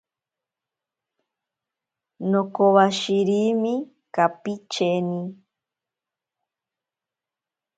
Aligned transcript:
Nokowashirimi 2.29 3.73
kapicheni. 4.15 5.21